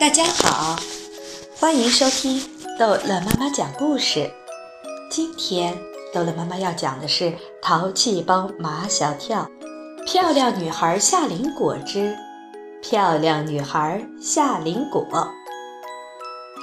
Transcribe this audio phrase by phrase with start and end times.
[0.00, 0.76] 大家好，
[1.58, 2.40] 欢迎收听
[2.78, 4.30] 逗乐妈妈讲故事。
[5.10, 5.76] 今天
[6.14, 7.24] 逗乐妈妈要讲的是
[7.60, 9.46] 《淘气包马小跳》，
[10.06, 12.16] 漂亮女孩夏林果之
[12.80, 15.06] 漂亮女孩夏林果。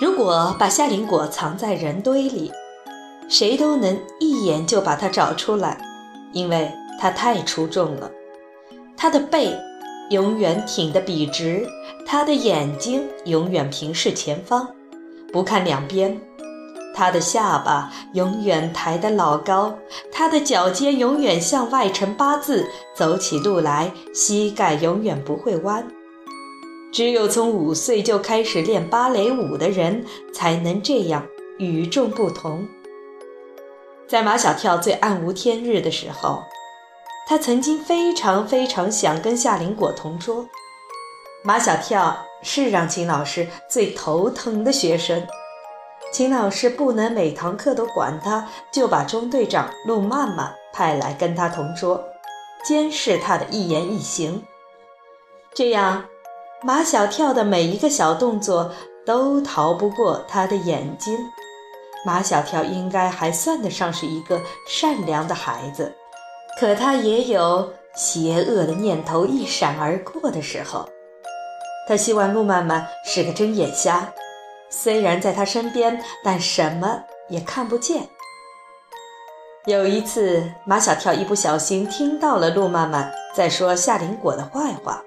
[0.02, 2.52] 如果把夏林果藏在人堆里，
[3.30, 5.80] 谁都能一眼就把它找出来，
[6.34, 8.10] 因为它太出众了。
[8.98, 9.55] 它的背。
[10.10, 11.68] 永远挺得笔直，
[12.05, 14.68] 他的眼睛永远平视前方，
[15.34, 16.18] 不看两边；
[16.95, 19.78] 他的下巴永远抬得老高，
[20.12, 25.86] 他的脚尖永远向外呈八字，走起路来膝盖永远不会弯。
[26.94, 31.26] 只有从五岁就开始练芭蕾舞的人，才能这样
[31.58, 32.66] 与众不同。
[34.08, 36.44] 在马小跳最暗无天日的时候。
[37.27, 40.48] 他曾经非常非常想跟夏林果同桌。
[41.44, 45.28] 马小跳是让秦老师最头疼的学生，
[46.14, 52.02] 秦老师不能每堂课都管他，就把中队长陆曼曼派来跟他同桌，
[52.64, 54.42] 监视他的一言一行。
[55.53, 56.05] 这样，
[56.64, 58.72] 马小跳的每一个小动作
[59.05, 61.17] 都逃不过他的眼睛。
[62.05, 65.94] 马小跳应该还算得上是一个善良的孩子。
[66.59, 70.88] 可他也有邪恶的念头一闪而过的时候。
[71.88, 74.11] 他希望陆曼曼是个睁眼瞎，
[74.69, 78.09] 虽然在他身边，但什么也看不见。
[79.66, 85.03] 有一次，马小跳一不小心听到了陆曼曼在说夏林果的坏话。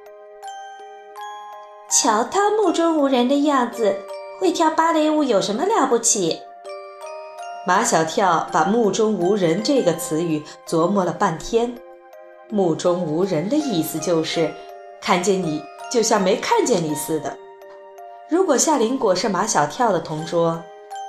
[1.90, 3.96] 瞧他目中无人的样子，
[4.40, 6.40] 会跳芭蕾舞有什么了不起？
[7.66, 11.74] 马小跳把“目中无人”这个词语琢磨了半天
[12.48, 14.50] ，“目中无人”的意思就是
[15.00, 17.36] 看见你就像没看见你似的。
[18.30, 20.62] 如果夏林果是马小跳的同桌，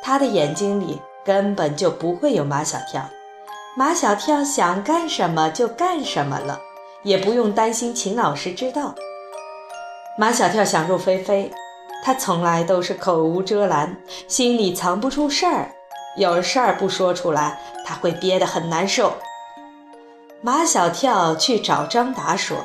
[0.04, 3.10] 他的眼睛里根本就不会有马小跳，
[3.78, 6.60] 马小跳想干什么就干什么了，
[7.04, 8.94] 也不用担心秦老师知道。
[10.17, 11.50] 马小跳想入非非，
[12.04, 13.95] 他从来都是口无遮拦，
[14.28, 15.72] 心里藏不住事儿。
[16.17, 19.14] 有事儿不说出来，他会憋得很难受。
[20.42, 22.58] 马小跳去找张达说：“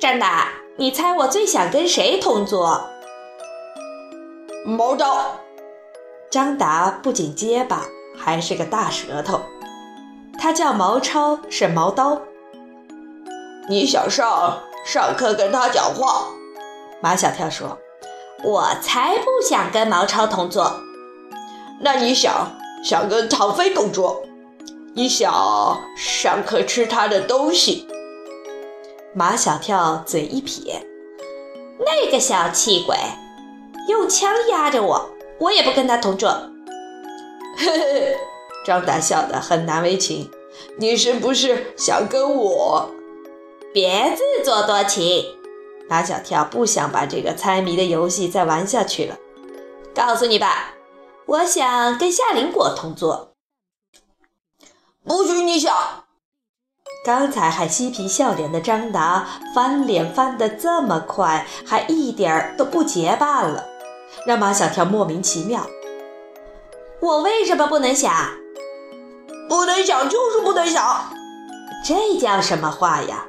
[0.00, 2.88] 张达，你猜我最想跟谁同桌？”
[4.64, 5.32] 毛超。
[6.30, 7.82] 张达不仅结巴，
[8.16, 9.42] 还是个大舌头。
[10.38, 12.22] 他叫毛超，是毛刀。
[13.68, 16.28] 你想上上课跟他讲话？
[17.02, 17.78] 马小跳说
[18.42, 20.80] ：“我才不想跟毛超同桌。”
[21.84, 22.52] 那你想
[22.84, 24.24] 想跟唐飞同桌？
[24.94, 27.88] 你想上课吃他的东西？
[29.14, 30.86] 马小跳嘴一撇，
[31.80, 32.96] 那个小气鬼，
[33.88, 36.30] 用枪压着我，我也不跟他同桌。
[37.58, 38.16] 嘿嘿，
[38.64, 40.30] 张达笑得很难为情。
[40.78, 42.90] 你是不是想跟我？
[43.74, 45.24] 别自作多情。
[45.88, 49.16] 马小跳不想把这个猜谜的游戏再玩下去了。
[49.94, 50.74] 告诉你吧。
[51.26, 53.34] 我想跟夏林果同桌，
[55.04, 55.72] 不许你想！
[57.04, 63.66] 刚才还嬉皮笑脸的张达翻脸翻得这么快，还一点儿都不结巴了，
[64.26, 65.66] 让马小跳莫名其妙。
[67.00, 68.12] 我为什么不能想？
[69.48, 71.12] 不能想就是不能想，
[71.84, 73.26] 这叫什么话呀？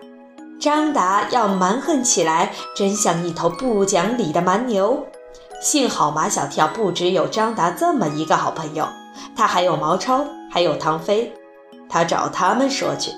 [0.59, 5.07] 张达要蛮横起来，真像一头不讲理的蛮牛。
[5.63, 8.85] 幸好马小跳不只有张达这么一个好朋友，
[9.33, 11.33] 他还有毛超，还有唐飞，
[11.87, 13.11] 他找他们说去。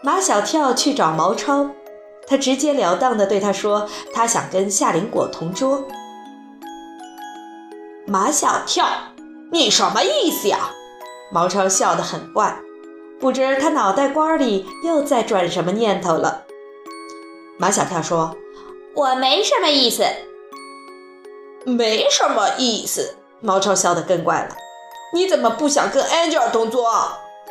[0.00, 1.68] 马小跳去找毛超，
[2.28, 5.84] 他直截了当地对他说：“他想跟夏林果同桌。”
[8.06, 8.86] 马小跳，
[9.50, 10.70] 你什么意思呀？
[11.32, 12.56] 毛超笑得很怪，
[13.18, 16.44] 不知他脑袋瓜里又在转什么念头了。
[17.58, 18.36] 马小跳说
[18.94, 20.04] ：“我没什么意思。”
[21.64, 24.56] 没什么意思，毛超笑得更怪了。
[25.14, 26.90] 你怎么不想跟 Angel 同桌，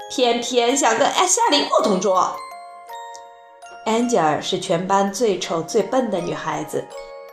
[0.09, 2.35] 偏偏想跟夏林果同桌
[3.85, 6.83] ？Angel 是全班最丑最笨的女孩子，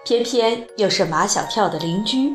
[0.04, 2.32] 偏偏又是马小跳的邻居。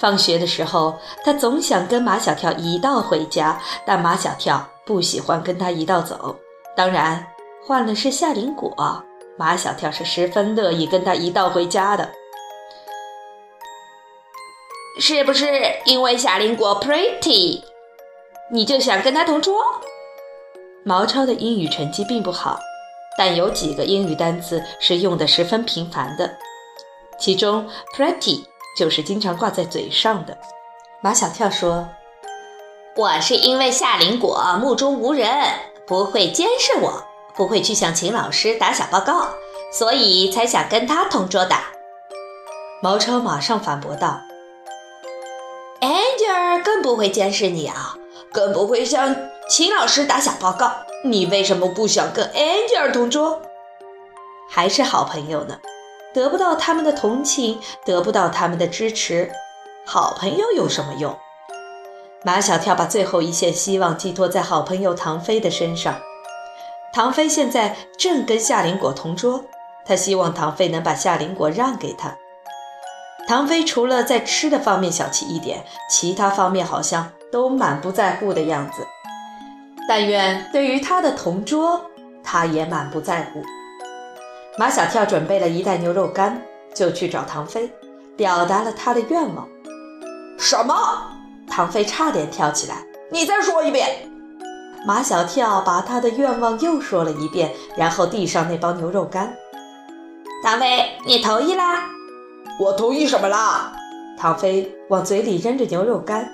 [0.00, 6.34] 放学的时候，她总想跟马小跳一道回家，但马小跳不喜欢跟她一道走。
[6.76, 7.26] 当然，
[7.66, 8.72] 换了是夏林果，
[9.36, 12.08] 马小跳是十分乐意跟他一道回家的。
[14.98, 15.46] 是不是
[15.86, 17.62] 因为夏林果 pretty，
[18.50, 19.62] 你就想跟他同桌？
[20.84, 22.58] 毛超的英语成绩并不好，
[23.16, 26.36] 但有几个英语单词是用的十分频繁的，
[27.18, 28.42] 其中 pretty
[28.76, 30.36] 就是经常挂在嘴上的。
[31.02, 31.88] 马小跳说
[32.96, 35.30] ：“我是因为夏林果目中无人，
[35.86, 37.04] 不会监视我，
[37.34, 39.28] 不会去向秦老师打小报告，
[39.72, 41.56] 所以才想跟他同桌的。”
[42.82, 44.20] 毛超马上反驳道
[46.64, 47.96] 更不会监视你啊，
[48.32, 49.16] 更不会向
[49.48, 50.70] 秦老师打小报告。”
[51.02, 53.40] 你为什么不想跟 Angel 同桌？
[54.50, 55.58] 还是好朋友呢？
[56.12, 59.30] 得不到他们的同情，得不到他们的支持，
[59.86, 61.16] 好朋友有什么用？
[62.22, 65.98] 马小跳把最后一线希望寄托在好朋友唐飞的身上。
[66.92, 69.42] 唐飞现在正跟夏林果同桌，
[69.86, 72.14] 他希望唐飞能把夏林果让给他。
[73.30, 78.84] 唐飞除了在吃的方面小气一点，其他方面好像都满不在乎的样子。
[79.88, 81.80] 但愿对于他的同桌，
[82.24, 83.40] 他也满不在乎。
[84.58, 86.42] 马小跳准备了一袋牛肉干，
[86.74, 87.70] 就去找唐飞，
[88.16, 89.46] 表达了他的愿望。
[90.36, 90.74] 什么？
[91.48, 92.84] 唐飞差点跳起来！
[93.12, 94.10] 你再说一遍！
[94.84, 99.32] 马小跳把他的愿望又说了一遍，然后递上那包牛肉干。
[100.42, 101.84] 唐飞，你同意啦？
[102.60, 103.72] 我同意什么啦？
[104.18, 106.30] 唐飞往嘴里扔着牛肉干。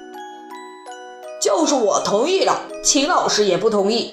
[1.40, 4.12] 就是我同意了，秦老师也不同意。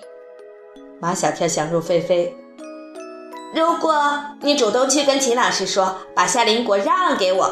[0.99, 2.37] 马小跳想入非非。
[3.55, 3.95] 如果
[4.41, 7.51] 你主动去跟秦老师说，把夏林果让给我，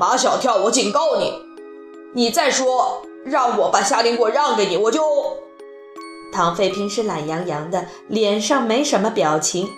[0.00, 1.30] 马小跳，我警告你，
[2.14, 5.02] 你再说让我把夏林果让给你，我就……
[6.32, 9.68] 唐飞平时懒洋洋的，脸上没什么表情，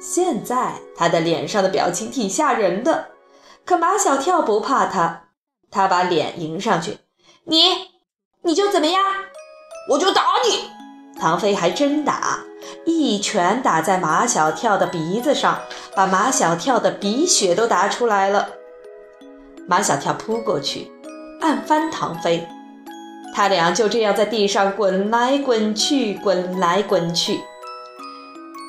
[0.00, 3.11] 现在他的脸上的表情挺吓人的。
[3.64, 5.24] 可马小跳不怕他，
[5.70, 6.98] 他把脸迎上去，
[7.44, 7.92] 你。
[8.44, 9.00] 你就怎么样，
[9.88, 10.68] 我就打你。
[11.16, 12.40] 唐飞还真打，
[12.84, 15.60] 一拳打在马小跳的鼻子上，
[15.94, 18.48] 把马小跳的鼻血都打出来了。
[19.68, 20.90] 马小跳扑过去，
[21.40, 22.48] 按翻唐飞，
[23.32, 27.40] 他俩就这样在地上滚来滚去，滚来滚去，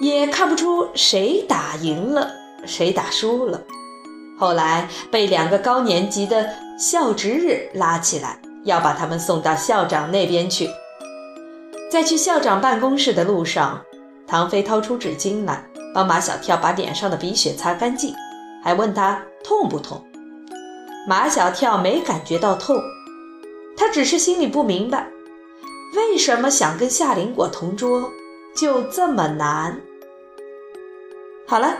[0.02, 2.30] 也看不出谁打赢了，
[2.68, 3.60] 谁打输了。
[4.44, 8.38] 后来被两个高年级的校值日拉起来。
[8.66, 10.70] 要把他们送到校长那边去。
[11.92, 13.82] 在去校长办公室的路上，
[14.26, 18.16] 唐飞掏出纸巾来，帮马小跳把脸上的鼻血擦干净，
[18.64, 20.02] 还问他痛不痛。
[21.08, 22.82] 马小跳没感觉到痛，
[23.76, 25.08] 他只是心里不明白，
[25.96, 28.10] 为什么想跟夏林果同桌
[28.56, 29.82] 就这么难。
[31.46, 31.80] 好了，